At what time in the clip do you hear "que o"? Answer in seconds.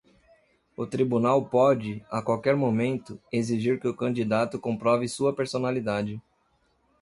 3.79-3.95